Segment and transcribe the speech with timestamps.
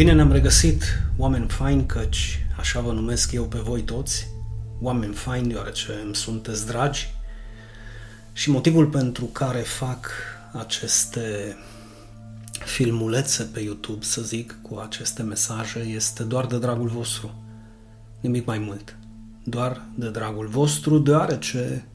[0.00, 0.82] Bine ne-am regăsit,
[1.16, 4.26] oameni faini, căci așa vă numesc eu pe voi toți,
[4.80, 7.14] oameni faini deoarece îmi sunteți dragi
[8.32, 10.10] și motivul pentru care fac
[10.52, 11.56] aceste
[12.64, 17.34] filmulețe pe YouTube, să zic, cu aceste mesaje, este doar de dragul vostru.
[18.20, 18.96] Nimic mai mult.
[19.44, 21.86] Doar de dragul vostru, deoarece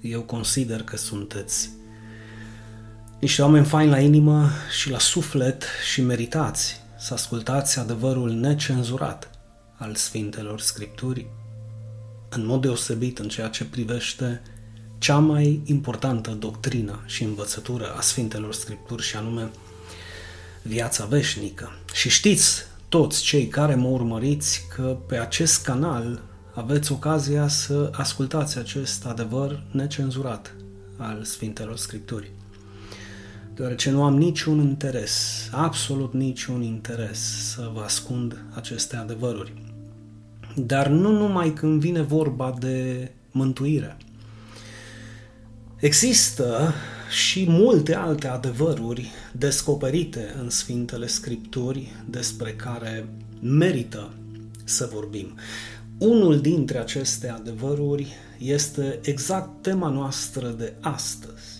[0.00, 1.70] eu consider că sunteți
[3.20, 9.30] niște oameni faini la inimă și la suflet și meritați să ascultați adevărul necenzurat
[9.76, 11.30] al Sfintelor Scripturii,
[12.28, 14.42] în mod deosebit în ceea ce privește
[14.98, 19.50] cea mai importantă doctrină și învățătură a Sfintelor Scripturi și anume
[20.62, 21.72] viața veșnică.
[21.92, 26.22] Și știți toți cei care mă urmăriți că pe acest canal
[26.54, 30.54] aveți ocazia să ascultați acest adevăr necenzurat
[30.96, 32.39] al Sfintelor Scripturii
[33.60, 37.18] deoarece nu am niciun interes, absolut niciun interes
[37.52, 39.52] să vă ascund aceste adevăruri.
[40.56, 43.96] Dar nu numai când vine vorba de mântuire.
[45.76, 46.74] Există
[47.10, 53.08] și multe alte adevăruri descoperite în Sfintele Scripturi despre care
[53.40, 54.10] merită
[54.64, 55.38] să vorbim.
[55.98, 61.59] Unul dintre aceste adevăruri este exact tema noastră de astăzi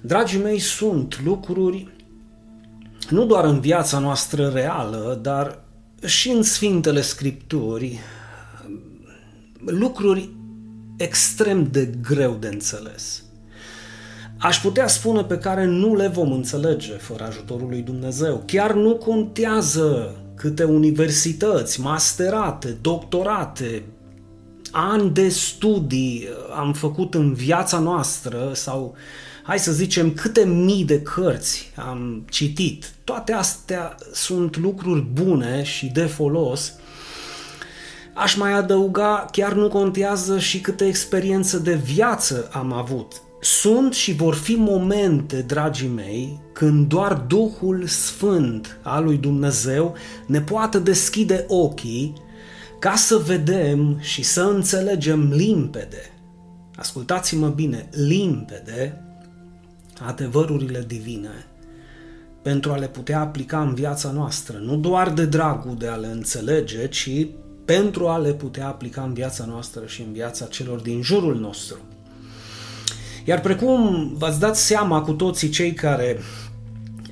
[0.00, 1.94] Dragii mei, sunt lucruri
[3.10, 5.58] nu doar în viața noastră reală, dar
[6.04, 7.98] și în Sfintele Scripturi,
[9.64, 10.30] lucruri
[10.96, 13.24] extrem de greu de înțeles.
[14.38, 18.42] Aș putea spune pe care nu le vom înțelege fără ajutorul lui Dumnezeu.
[18.46, 23.82] Chiar nu contează câte universități, masterate, doctorate,
[24.70, 28.94] ani de studii am făcut în viața noastră sau
[29.46, 32.92] hai să zicem, câte mii de cărți am citit.
[33.04, 36.72] Toate astea sunt lucruri bune și de folos.
[38.14, 43.12] Aș mai adăuga, chiar nu contează și câte experiență de viață am avut.
[43.40, 49.94] Sunt și vor fi momente, dragii mei, când doar Duhul Sfânt al lui Dumnezeu
[50.26, 52.12] ne poate deschide ochii
[52.78, 56.10] ca să vedem și să înțelegem limpede.
[56.76, 59.00] Ascultați-mă bine, limpede
[60.00, 61.46] adevărurile divine
[62.42, 66.06] pentru a le putea aplica în viața noastră, nu doar de dragul de a le
[66.06, 67.26] înțelege, ci
[67.64, 71.76] pentru a le putea aplica în viața noastră și în viața celor din jurul nostru.
[73.24, 76.18] Iar precum v-ați dat seama cu toții cei care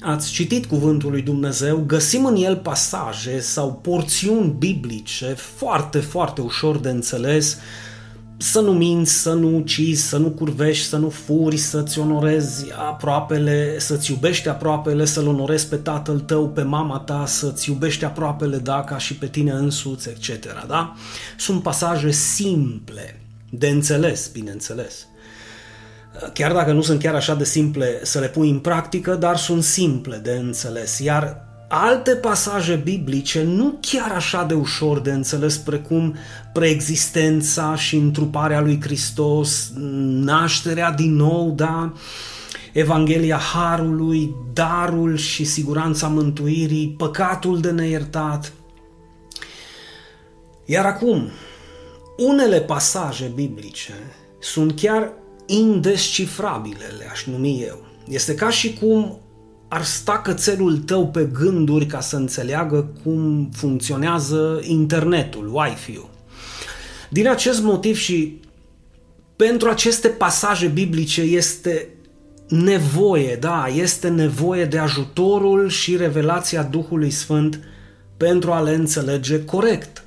[0.00, 6.78] ați citit cuvântul lui Dumnezeu, găsim în el pasaje sau porțiuni biblice foarte, foarte ușor
[6.78, 7.58] de înțeles
[8.36, 13.78] să nu minți, să nu ucizi, să nu curvești, să nu furi, să-ți onorezi aproapele,
[13.78, 18.84] să-ți iubești aproapele, să-l onorezi pe tatăl tău, pe mama ta, să-ți iubești aproapele, da,
[18.84, 20.66] ca și pe tine însuți, etc.
[20.66, 20.94] Da?
[21.36, 25.06] Sunt pasaje simple, de înțeles, bineînțeles.
[26.32, 29.62] Chiar dacă nu sunt chiar așa de simple să le pui în practică, dar sunt
[29.62, 30.98] simple de înțeles.
[30.98, 36.16] Iar alte pasaje biblice nu chiar așa de ușor de înțeles precum
[36.52, 39.72] preexistența și întruparea lui Hristos,
[40.24, 41.92] nașterea din nou, da,
[42.72, 48.52] Evanghelia Harului, darul și siguranța mântuirii, păcatul de neiertat.
[50.64, 51.30] Iar acum,
[52.16, 53.92] unele pasaje biblice
[54.40, 55.12] sunt chiar
[55.46, 57.78] indescifrabile, le-aș numi eu.
[58.08, 59.18] Este ca și cum
[59.68, 66.10] ar sta cățelul tău pe gânduri ca să înțeleagă cum funcționează internetul, Wi-Fi-ul.
[67.10, 68.40] Din acest motiv și
[69.36, 71.88] pentru aceste pasaje biblice este
[72.48, 77.60] nevoie, da, este nevoie de ajutorul și revelația Duhului Sfânt
[78.16, 80.04] pentru a le înțelege corect.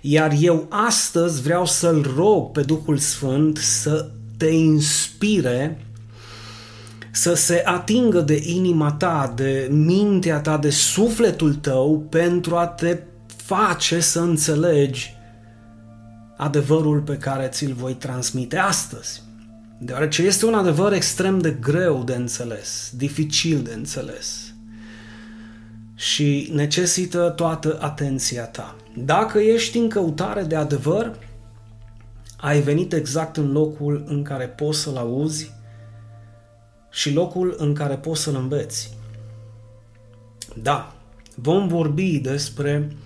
[0.00, 5.86] Iar eu astăzi vreau să-L rog pe Duhul Sfânt să te inspire
[7.16, 12.98] să se atingă de inima ta, de mintea ta, de sufletul tău pentru a te
[13.26, 15.14] face să înțelegi
[16.36, 19.22] adevărul pe care ți-l voi transmite astăzi.
[19.78, 24.54] Deoarece este un adevăr extrem de greu de înțeles, dificil de înțeles
[25.94, 28.76] și necesită toată atenția ta.
[28.96, 31.18] Dacă ești în căutare de adevăr,
[32.36, 35.52] ai venit exact în locul în care poți să-l auzi
[36.94, 38.90] și locul în care poți să-l înveți.
[40.62, 40.94] Da,
[41.34, 42.96] vom vorbi despre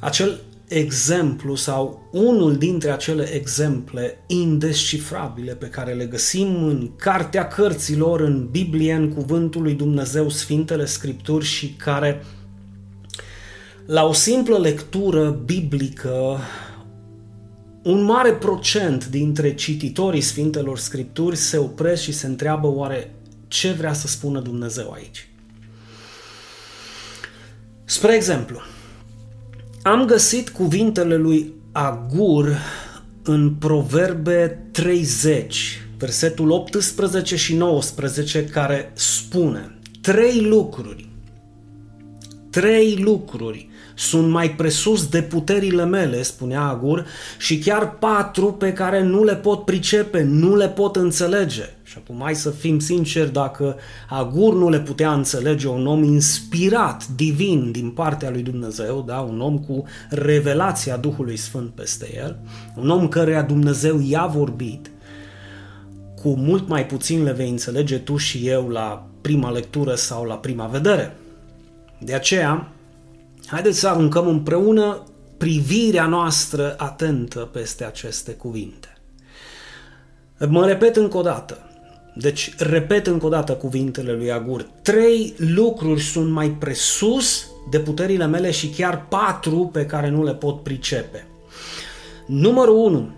[0.00, 8.20] acel exemplu sau unul dintre acele exemple indescifrabile pe care le găsim în Cartea Cărților,
[8.20, 12.24] în Biblie, în Cuvântul lui Dumnezeu, Sfintele Scripturi și care
[13.86, 16.38] La o simplă lectură biblică,
[17.82, 23.14] un mare procent dintre cititorii Sfintelor Scripturi se opresc și se întreabă oare
[23.48, 25.28] ce vrea să spună Dumnezeu aici.
[27.84, 28.60] Spre exemplu,
[29.82, 32.56] am găsit cuvintele lui Agur
[33.22, 41.08] în Proverbe 30, versetul 18 și 19, care spune trei lucruri,
[42.50, 47.06] trei lucruri sunt mai presus de puterile mele, spunea Agur,
[47.38, 51.62] și chiar patru pe care nu le pot pricepe, nu le pot înțelege.
[51.82, 53.76] Și acum hai să fim sinceri, dacă
[54.08, 59.18] Agur nu le putea înțelege, un om inspirat, divin din partea lui Dumnezeu, da?
[59.18, 62.38] un om cu revelația Duhului Sfânt peste el,
[62.76, 64.90] un om căreia Dumnezeu i-a vorbit,
[66.22, 70.34] cu mult mai puțin le vei înțelege tu și eu la prima lectură sau la
[70.34, 71.16] prima vedere.
[71.98, 72.72] De aceea,
[73.48, 75.02] haideți să aruncăm împreună
[75.36, 78.88] privirea noastră atentă peste aceste cuvinte.
[80.48, 81.58] Mă repet încă o dată.
[82.14, 84.66] Deci, repet încă o dată cuvintele lui Agur.
[84.82, 90.34] Trei lucruri sunt mai presus de puterile mele și chiar patru pe care nu le
[90.34, 91.26] pot pricepe.
[92.26, 93.08] Numărul 1.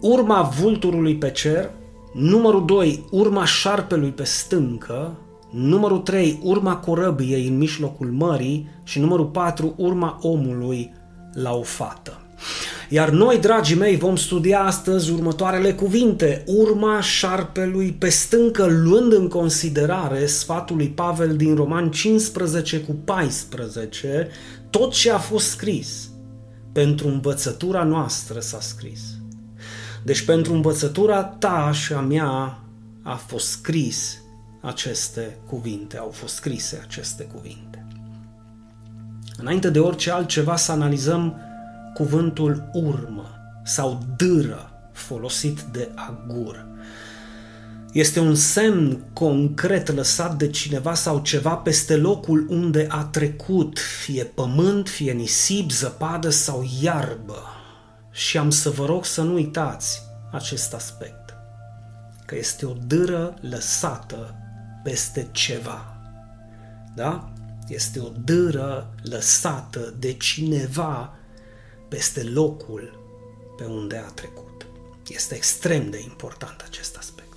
[0.00, 1.70] Urma vulturului pe cer.
[2.12, 3.04] Numărul 2.
[3.10, 5.16] Urma șarpelui pe stâncă.
[5.50, 10.92] Numărul 3, urma corăbiei în mijlocul mării și numărul 4, urma omului
[11.32, 12.20] la o fată.
[12.88, 16.44] Iar noi, dragii mei, vom studia astăzi următoarele cuvinte.
[16.46, 24.28] Urma șarpelui pe stâncă, luând în considerare sfatul lui Pavel din Roman 15 cu 14,
[24.70, 26.10] tot ce a fost scris
[26.72, 29.00] pentru învățătura noastră s-a scris.
[30.04, 32.58] Deci pentru învățătura ta și a mea
[33.02, 34.20] a fost scris
[34.66, 37.86] aceste cuvinte, au fost scrise aceste cuvinte.
[39.36, 41.40] Înainte de orice altceva să analizăm
[41.94, 43.30] cuvântul urmă
[43.64, 46.66] sau dâră folosit de agur.
[47.92, 54.24] Este un semn concret lăsat de cineva sau ceva peste locul unde a trecut, fie
[54.24, 57.42] pământ, fie nisip, zăpadă sau iarbă.
[58.10, 60.02] Și am să vă rog să nu uitați
[60.32, 61.34] acest aspect,
[62.26, 64.34] că este o dâră lăsată
[64.86, 65.96] peste ceva.
[66.94, 67.32] Da?
[67.68, 71.16] Este o dâră lăsată de cineva
[71.88, 73.00] peste locul
[73.56, 74.66] pe unde a trecut.
[75.08, 77.36] Este extrem de important acest aspect.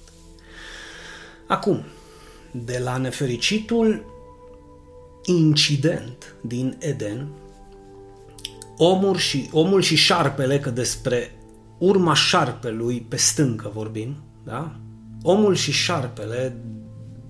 [1.48, 1.84] Acum,
[2.52, 4.06] de la nefericitul
[5.26, 7.30] incident din Eden,
[8.78, 11.32] omul și, omul și șarpele, că despre
[11.78, 14.80] urma șarpelui pe stâncă vorbim, da?
[15.22, 16.64] Omul și șarpele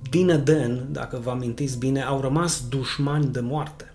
[0.09, 3.93] din Eden, dacă vă amintiți bine, au rămas dușmani de moarte.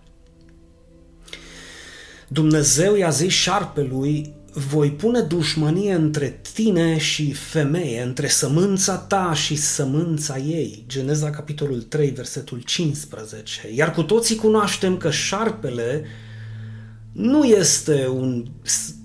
[2.28, 9.56] Dumnezeu i-a zis șarpelui, voi pune dușmănie între tine și femeie, între sămânța ta și
[9.56, 10.84] sămânța ei.
[10.88, 13.72] Geneza capitolul 3, versetul 15.
[13.74, 16.04] Iar cu toții cunoaștem că șarpele
[17.14, 18.44] nu este un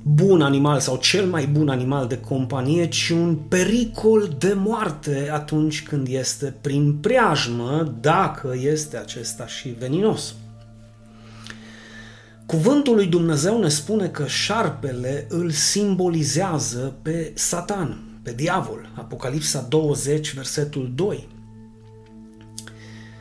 [0.03, 5.83] bun animal sau cel mai bun animal de companie, ci un pericol de moarte atunci
[5.83, 10.33] când este prin preajmă, dacă este acesta și veninos.
[12.45, 18.91] Cuvântul lui Dumnezeu ne spune că șarpele îl simbolizează pe Satan, pe diavol.
[18.95, 21.27] Apocalipsa 20, versetul 2.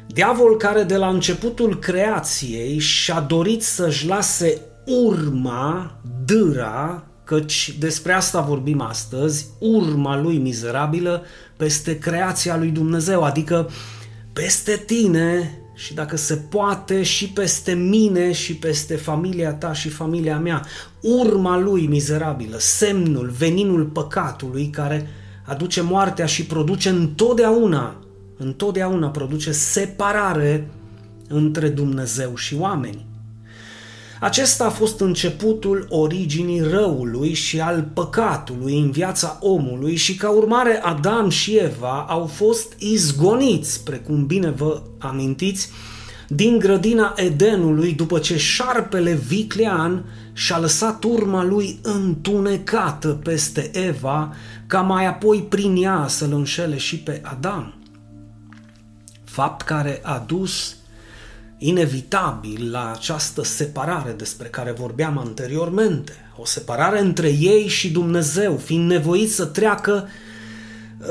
[0.06, 8.40] Diavol care de la începutul creației și-a dorit să-și lase urma, dâra, căci despre asta
[8.40, 11.22] vorbim astăzi, urma lui mizerabilă
[11.56, 13.70] peste creația lui Dumnezeu, adică
[14.32, 20.38] peste tine și dacă se poate și peste mine și peste familia ta și familia
[20.38, 20.64] mea,
[21.00, 25.08] urma lui mizerabilă, semnul, veninul păcatului care
[25.46, 27.96] aduce moartea și produce întotdeauna,
[28.36, 30.70] întotdeauna produce separare
[31.28, 33.06] între Dumnezeu și oameni.
[34.20, 40.80] Acesta a fost începutul originii răului și al păcatului în viața omului și ca urmare
[40.82, 45.70] Adam și Eva au fost izgoniți, precum bine vă amintiți,
[46.28, 54.32] din grădina Edenului după ce șarpele viclean și-a lăsat urma lui întunecată peste Eva,
[54.66, 57.74] ca mai apoi prin ea să-l înșele și pe Adam.
[59.24, 60.76] Fapt care a dus
[61.58, 68.90] inevitabil la această separare despre care vorbeam anteriormente, o separare între ei și Dumnezeu, fiind
[68.90, 70.08] nevoit să treacă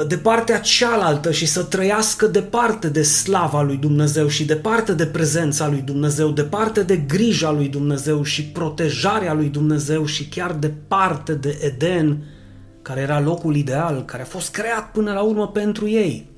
[0.08, 5.68] de partea cealaltă și să trăiască departe de slava lui Dumnezeu și departe de prezența
[5.68, 11.60] lui Dumnezeu, departe de grija lui Dumnezeu și protejarea lui Dumnezeu și chiar departe de
[11.62, 12.24] Eden,
[12.82, 16.30] care era locul ideal, care a fost creat până la urmă pentru ei.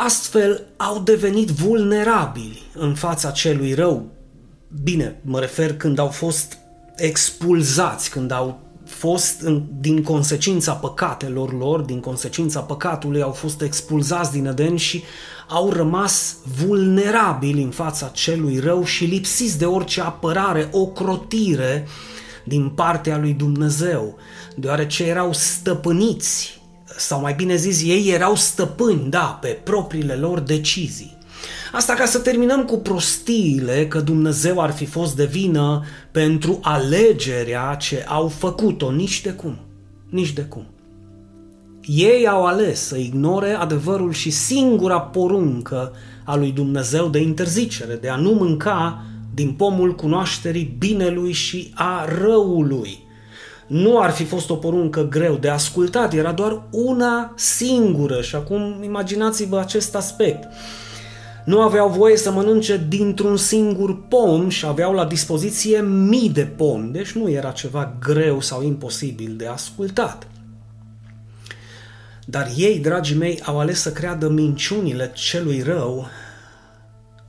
[0.00, 4.06] Astfel au devenit vulnerabili în fața celui rău.
[4.82, 6.58] Bine, mă refer când au fost
[6.96, 9.42] expulzați, când au fost
[9.80, 15.02] din consecința păcatelor lor, din consecința păcatului, au fost expulzați din Eden și
[15.48, 21.86] au rămas vulnerabili în fața celui rău și lipsiți de orice apărare, o crotire
[22.44, 24.16] din partea lui Dumnezeu,
[24.56, 26.57] deoarece erau stăpâniți,
[26.96, 31.16] sau mai bine zis, ei erau stăpâni, da, pe propriile lor decizii.
[31.72, 37.74] Asta ca să terminăm cu prostiile că Dumnezeu ar fi fost de vină pentru alegerea
[37.74, 39.58] ce au făcut-o, nici de cum,
[40.08, 40.66] nici de cum.
[41.86, 45.92] Ei au ales să ignore adevărul și singura poruncă
[46.24, 49.02] a lui Dumnezeu de interzicere, de a nu mânca
[49.34, 53.06] din pomul cunoașterii binelui și a răului.
[53.68, 58.82] Nu ar fi fost o poruncă greu de ascultat, era doar una singură și acum
[58.82, 60.48] imaginați-vă acest aspect
[61.48, 66.92] nu aveau voie să mănânce dintr-un singur pom și aveau la dispoziție mii de pomi,
[66.92, 70.26] deci nu era ceva greu sau imposibil de ascultat.
[72.24, 76.06] Dar ei, dragii mei, au ales să creadă minciunile celui rău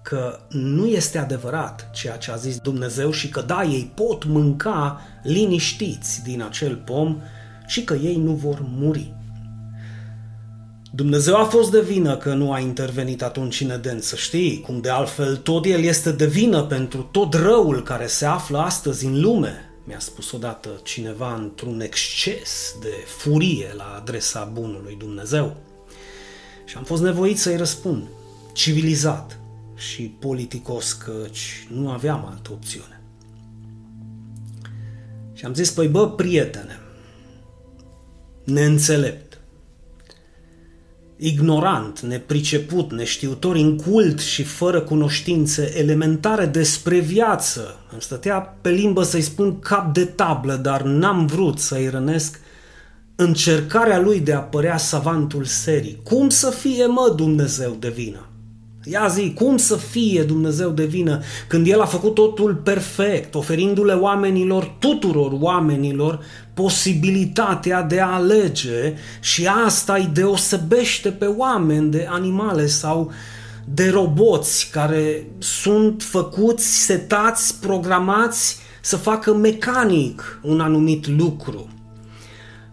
[0.09, 5.01] că nu este adevărat ceea ce a zis Dumnezeu și că da, ei pot mânca
[5.23, 7.21] liniștiți din acel pom
[7.67, 9.13] și că ei nu vor muri.
[10.91, 14.81] Dumnezeu a fost de vină că nu a intervenit atunci în Eden, să știi, cum
[14.81, 19.21] de altfel tot El este de vină pentru tot răul care se află astăzi în
[19.21, 25.55] lume, mi-a spus odată cineva într-un exces de furie la adresa bunului Dumnezeu.
[26.65, 28.07] Și am fost nevoit să-i răspund,
[28.53, 29.38] civilizat
[29.79, 33.01] și politicos, căci nu aveam altă opțiune.
[35.33, 36.79] Și am zis, păi bă, prietene,
[38.43, 39.39] neînțelept,
[41.15, 47.79] ignorant, nepriceput, neștiutor, incult și fără cunoștințe elementare despre viață.
[47.91, 52.39] Îmi stătea pe limbă să-i spun cap de tablă, dar n-am vrut să-i rănesc
[53.15, 55.99] încercarea lui de a părea savantul serii.
[56.03, 58.28] Cum să fie, mă, Dumnezeu de vină?
[58.91, 63.93] Ia zi, cum să fie Dumnezeu de vină când El a făcut totul perfect, oferindu-le
[63.93, 66.19] oamenilor, tuturor oamenilor,
[66.53, 73.11] posibilitatea de a alege și asta îi deosebește pe oameni de animale sau
[73.65, 81.67] de roboți care sunt făcuți, setați, programați să facă mecanic un anumit lucru.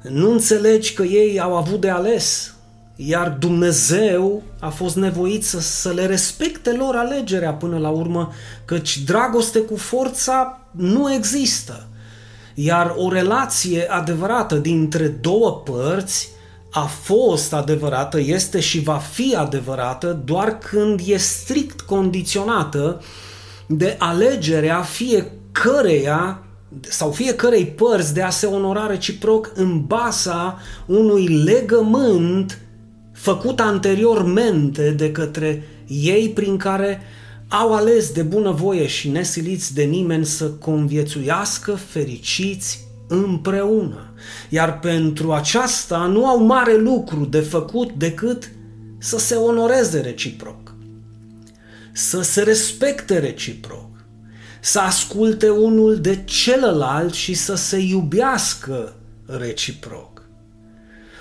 [0.03, 2.56] Nu înțelegi că ei au avut de ales,
[2.97, 8.33] iar Dumnezeu a fost nevoit să, să le respecte lor alegerea până la urmă,
[8.65, 11.87] căci dragoste cu forța nu există.
[12.55, 16.29] Iar o relație adevărată dintre două părți
[16.71, 23.03] a fost adevărată, este și va fi adevărată doar când e strict condiționată
[23.67, 26.41] de alegerea fiecăreia
[26.81, 32.59] sau fiecărei părți de a se onora reciproc în baza unui legământ
[33.17, 37.01] făcut anteriormente de către ei prin care
[37.49, 44.13] au ales de bunăvoie și nesiliți de nimeni să conviețuiască fericiți împreună.
[44.49, 48.51] Iar pentru aceasta nu au mare lucru de făcut decât
[48.99, 50.75] să se onoreze reciproc,
[51.93, 53.91] să se respecte reciproc,
[54.61, 58.97] să asculte unul de celălalt și să se iubească
[59.27, 60.16] reciproc.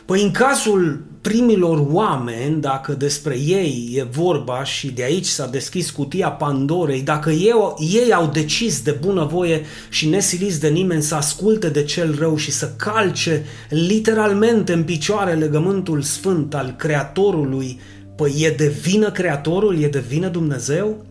[0.06, 5.90] Păi în cazul primilor oameni, dacă despre ei e vorba și de aici s-a deschis
[5.90, 11.70] cutia Pandorei, dacă ei, ei au decis de bunăvoie și nesiliți de nimeni să asculte
[11.70, 17.80] de cel rău și să calce literalmente în picioare legământul sfânt al Creatorului,
[18.16, 21.06] păi e de vină Creatorul, e de vină Dumnezeu?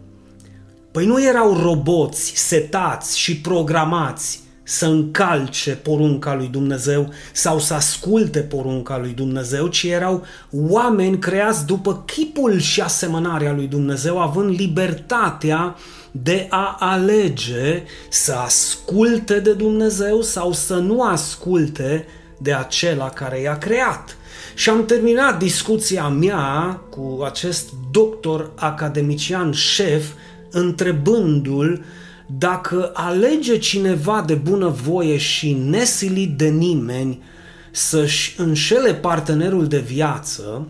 [0.91, 8.41] Păi nu erau roboți setați și programați să încalce porunca lui Dumnezeu sau să asculte
[8.41, 15.77] porunca lui Dumnezeu, ci erau oameni creați după chipul și asemănarea lui Dumnezeu, având libertatea
[16.11, 22.07] de a alege să asculte de Dumnezeu sau să nu asculte
[22.39, 24.17] de acela care i-a creat.
[24.55, 30.05] Și am terminat discuția mea cu acest doctor academician șef
[30.51, 31.85] întrebându-l
[32.39, 37.23] dacă alege cineva de bună voie și nesilit de nimeni
[37.71, 40.69] să-și înșele partenerul de viață,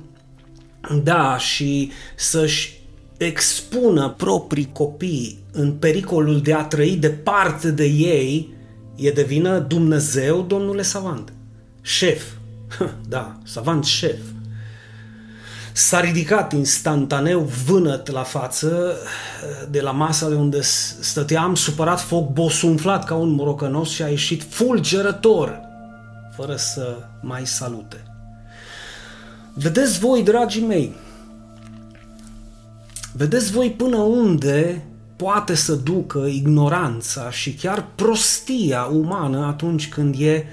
[1.02, 2.80] da, și să-și
[3.16, 8.54] expună proprii copii în pericolul de a trăi departe de ei,
[8.96, 11.32] e de vină Dumnezeu, domnule Savant.
[11.80, 12.22] Șef.
[13.08, 14.18] Da, Savant șef.
[15.76, 18.96] S-a ridicat instantaneu vânăt la față
[19.70, 20.60] de la masa de unde
[21.00, 25.60] stăteam, supărat foc bosunflat ca un morocănos și a ieșit fulgerător,
[26.36, 28.02] fără să mai salute.
[29.54, 30.92] Vedeți voi, dragii mei,
[33.12, 34.84] vedeți voi până unde
[35.16, 40.46] poate să ducă ignoranța și chiar prostia umană atunci când e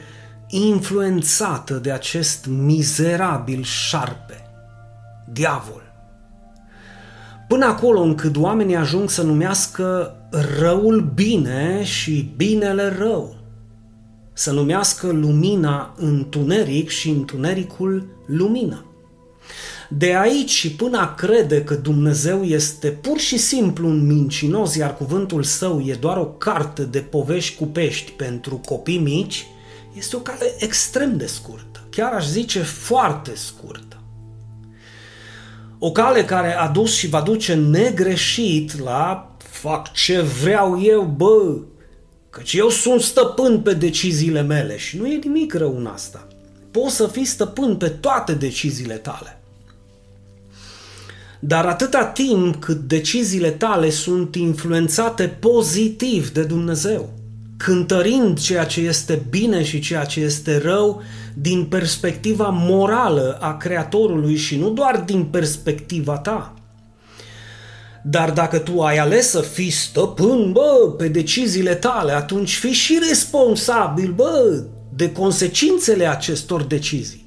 [0.48, 4.41] influențată de acest mizerabil șarpe,
[5.32, 5.82] diavol.
[7.48, 10.16] Până acolo încât oamenii ajung să numească
[10.60, 13.36] răul bine și binele rău.
[14.34, 18.86] Să numească lumina întuneric și întunericul lumină.
[19.90, 24.98] De aici și până a crede că Dumnezeu este pur și simplu un mincinos, iar
[24.98, 29.46] cuvântul său e doar o carte de povești cu pești pentru copii mici,
[29.94, 33.91] este o cale extrem de scurtă, chiar aș zice foarte scurtă.
[35.84, 41.58] O cale care a dus și va duce negreșit la fac ce vreau eu, bă,
[42.30, 46.28] căci eu sunt stăpân pe deciziile mele și nu e nimic rău în asta.
[46.72, 49.42] Poți să fii stăpân pe toate deciziile tale.
[51.40, 57.10] Dar atâta timp cât deciziile tale sunt influențate pozitiv de Dumnezeu,
[57.64, 61.02] cântărind ceea ce este bine și ceea ce este rău
[61.34, 66.54] din perspectiva morală a Creatorului și nu doar din perspectiva ta.
[68.04, 73.00] Dar dacă tu ai ales să fii stăpân, bă, pe deciziile tale, atunci fii și
[73.08, 74.64] responsabil, bă,
[74.94, 77.21] de consecințele acestor decizii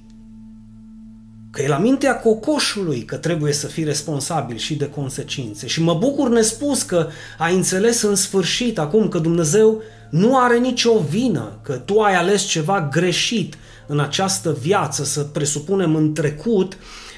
[1.54, 5.66] că e la mintea cocoșului că trebuie să fii responsabil și de consecințe.
[5.66, 7.08] Și mă bucur nespus că
[7.38, 12.42] ai înțeles în sfârșit acum că Dumnezeu nu are nicio vină, că tu ai ales
[12.42, 13.54] ceva greșit
[13.86, 16.76] în această viață, să presupunem în trecut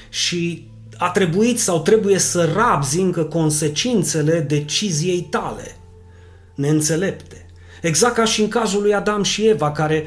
[0.09, 5.77] și a trebuit sau trebuie să rabzi încă consecințele deciziei tale,
[6.55, 7.45] neînțelepte.
[7.81, 10.05] Exact ca și în cazul lui Adam și Eva, care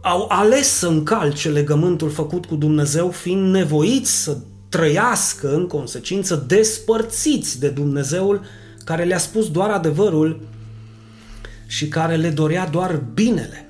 [0.00, 4.36] au ales să încalce legământul făcut cu Dumnezeu, fiind nevoiți să
[4.68, 8.40] trăiască în consecință despărțiți de Dumnezeul
[8.84, 10.40] care le-a spus doar adevărul
[11.66, 13.64] și care le dorea doar binele.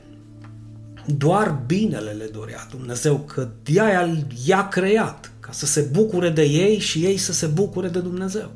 [1.06, 6.78] Doar binele le dorea Dumnezeu, că de-aia i-a creat, ca să se bucure de ei
[6.78, 8.50] și ei să se bucure de Dumnezeu.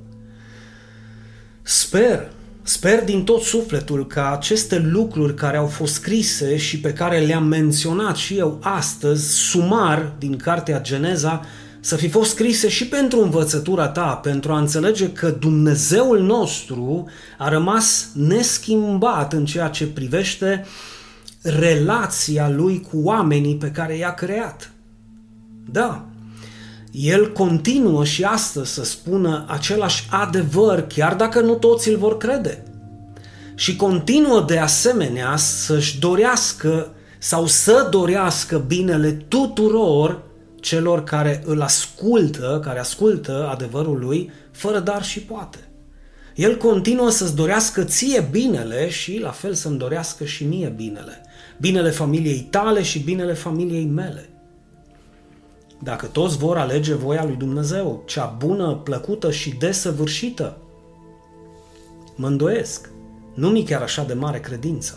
[1.63, 2.31] Sper
[2.67, 7.47] Sper din tot sufletul că aceste lucruri care au fost scrise și pe care le-am
[7.47, 11.45] menționat și eu astăzi, sumar din cartea Geneza,
[11.81, 17.49] să fi fost scrise și pentru învățătura ta, pentru a înțelege că Dumnezeul nostru a
[17.49, 20.65] rămas neschimbat în ceea ce privește
[21.43, 24.73] relația lui cu oamenii pe care i-a creat.
[25.71, 26.07] Da,
[26.97, 32.63] el continuă și astăzi să spună același adevăr, chiar dacă nu toți îl vor crede.
[33.55, 40.23] Și continuă de asemenea să-și dorească sau să dorească binele tuturor
[40.61, 45.59] celor care îl ascultă, care ascultă adevărul lui, fără dar și poate.
[46.35, 51.23] El continuă să-ți dorească ție binele și la fel să-mi dorească și mie binele.
[51.61, 54.29] Binele familiei tale și binele familiei mele.
[55.85, 60.57] Dacă toți vor alege voia lui Dumnezeu, cea bună, plăcută și desăvârșită,
[62.17, 62.91] mă îndoiesc.
[63.35, 64.95] Nu mi chiar așa de mare credința.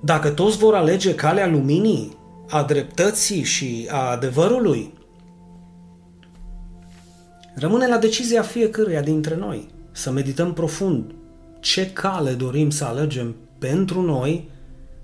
[0.00, 2.16] Dacă toți vor alege calea luminii,
[2.48, 4.92] a dreptății și a adevărului,
[7.54, 11.14] rămâne la decizia fiecăruia dintre noi să medităm profund
[11.60, 14.50] ce cale dorim să alegem pentru noi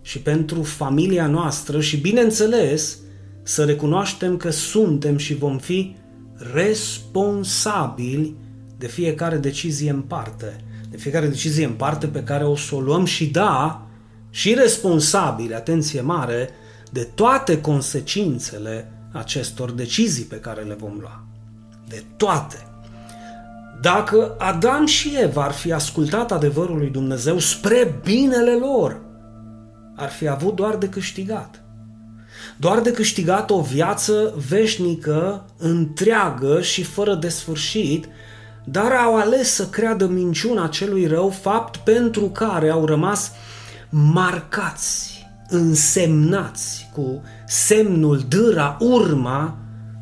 [0.03, 2.99] și pentru familia noastră și, bineînțeles,
[3.42, 5.96] să recunoaștem că suntem și vom fi
[6.52, 8.37] responsabili
[8.78, 12.81] de fiecare decizie în parte, de fiecare decizie în parte pe care o să o
[12.81, 13.87] luăm și da,
[14.31, 16.50] și responsabili, atenție mare,
[16.90, 21.24] de toate consecințele acestor decizii pe care le vom lua.
[21.88, 22.66] De toate.
[23.81, 29.00] Dacă Adam și Eva ar fi ascultat adevărul lui Dumnezeu spre binele lor,
[29.96, 31.62] ar fi avut doar de câștigat
[32.62, 38.07] doar de câștigat o viață veșnică, întreagă și fără de sfârșit,
[38.64, 43.33] dar au ales să creadă minciuna celui rău, fapt pentru care au rămas
[43.90, 49.59] marcați, însemnați cu semnul, dâra, urma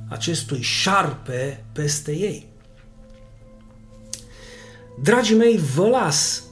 [0.09, 2.49] acestui șarpe peste ei.
[5.03, 6.43] Dragii mei, vă las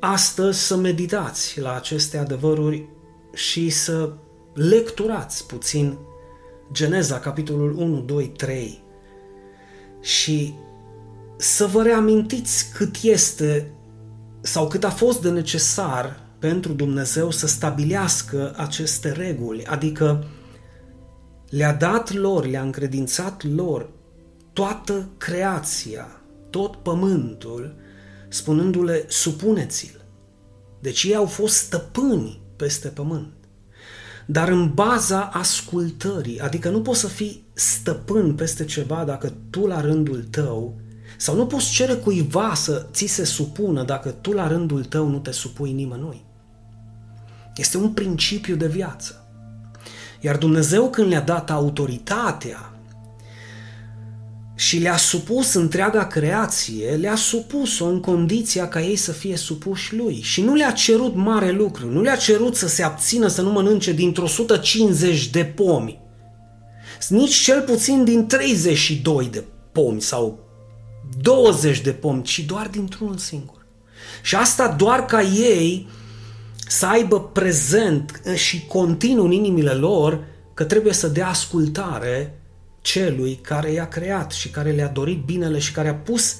[0.00, 2.88] astăzi să meditați la aceste adevăruri
[3.34, 4.12] și să
[4.56, 5.98] lecturați puțin
[6.72, 8.82] Geneza, capitolul 1, 2, 3
[10.00, 10.54] și
[11.36, 13.70] să vă reamintiți cât este
[14.40, 20.24] sau cât a fost de necesar pentru Dumnezeu să stabilească aceste reguli, adică
[21.48, 23.90] le-a dat lor, le-a încredințat lor
[24.52, 27.74] toată creația, tot pământul,
[28.28, 30.04] spunându-le supuneți-l.
[30.80, 33.35] Deci ei au fost stăpâni peste pământ.
[34.26, 39.80] Dar în baza ascultării, adică nu poți să fii stăpân peste ceva dacă tu la
[39.80, 40.74] rândul tău
[41.16, 45.18] sau nu poți cere cuiva să ți se supună dacă tu la rândul tău nu
[45.18, 46.24] te supui nimănui.
[47.56, 49.20] Este un principiu de viață.
[50.20, 52.72] Iar Dumnezeu când le-a dat autoritatea
[54.58, 60.20] și le-a supus întreaga creație, le-a supus-o în condiția ca ei să fie supuși lui.
[60.22, 63.92] Și nu le-a cerut mare lucru, nu le-a cerut să se abțină să nu mănânce
[63.92, 66.00] dintr-o 150 de pomi,
[67.08, 70.38] nici cel puțin din 32 de pomi sau
[71.20, 73.66] 20 de pomi, ci doar dintr-unul singur.
[74.22, 75.88] Și asta doar ca ei
[76.68, 82.40] să aibă prezent și continuu în inimile lor că trebuie să dea ascultare
[82.86, 86.36] celui care i-a creat și care le-a dorit binele și care a pus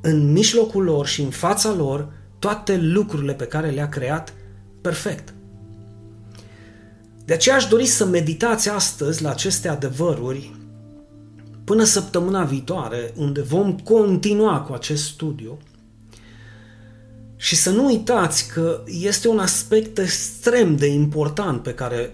[0.00, 4.32] în mijlocul lor și în fața lor toate lucrurile pe care le-a creat
[4.80, 5.34] perfect.
[7.24, 10.56] De aceea aș dori să meditați astăzi la aceste adevăruri
[11.64, 15.58] până săptămâna viitoare, unde vom continua cu acest studiu.
[17.36, 22.12] Și să nu uitați că este un aspect extrem de important pe care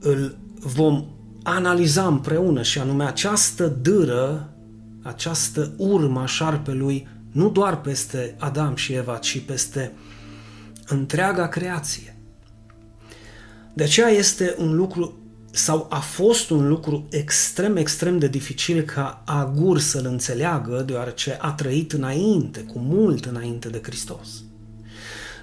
[0.00, 1.04] îl vom
[1.42, 4.54] analiza împreună și anume această dâră,
[5.02, 9.92] această urmă a șarpelui, nu doar peste Adam și Eva, ci peste
[10.86, 12.16] întreaga creație.
[13.74, 15.14] De aceea este un lucru
[15.52, 21.52] sau a fost un lucru extrem, extrem de dificil ca Agur să-l înțeleagă, deoarece a
[21.52, 24.28] trăit înainte, cu mult înainte de Hristos.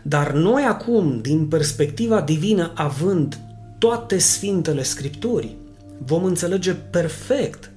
[0.04, 3.40] Dar noi acum, din perspectiva divină, având
[3.78, 5.58] toate Sfintele Scripturii,
[5.98, 7.72] vom înțelege perfect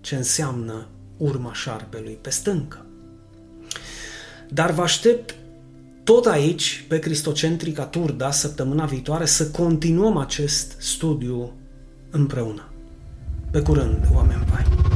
[0.00, 0.86] ce înseamnă
[1.16, 2.86] urma șarpelui pe stâncă.
[4.48, 5.34] Dar vă aștept
[6.04, 11.52] tot aici, pe Cristocentrica Turda, săptămâna viitoare, să continuăm acest studiu
[12.10, 12.68] împreună.
[13.50, 14.93] Pe curând, oameni faini!